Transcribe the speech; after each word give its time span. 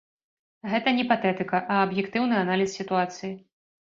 Гэта 0.71 0.93
не 0.99 1.03
патэтыка, 1.11 1.59
а 1.73 1.83
аб'ектыўны 1.89 2.35
аналіз 2.39 2.73
сітуацыі. 2.81 3.31